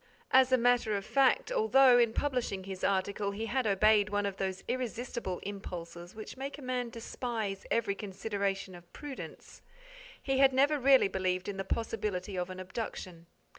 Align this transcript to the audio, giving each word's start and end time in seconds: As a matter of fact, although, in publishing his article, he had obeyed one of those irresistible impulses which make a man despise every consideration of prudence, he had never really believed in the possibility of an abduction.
As 0.31 0.51
a 0.51 0.57
matter 0.57 0.97
of 0.97 1.05
fact, 1.05 1.51
although, 1.51 1.99
in 1.99 2.11
publishing 2.11 2.63
his 2.63 2.83
article, 2.83 3.29
he 3.29 3.45
had 3.45 3.67
obeyed 3.67 4.09
one 4.09 4.25
of 4.25 4.37
those 4.37 4.63
irresistible 4.67 5.37
impulses 5.43 6.15
which 6.15 6.37
make 6.37 6.57
a 6.57 6.61
man 6.63 6.89
despise 6.89 7.67
every 7.69 7.93
consideration 7.93 8.73
of 8.73 8.91
prudence, 8.93 9.61
he 10.19 10.39
had 10.39 10.53
never 10.53 10.79
really 10.79 11.07
believed 11.07 11.47
in 11.47 11.57
the 11.57 11.63
possibility 11.63 12.35
of 12.35 12.49
an 12.49 12.59
abduction. 12.59 13.27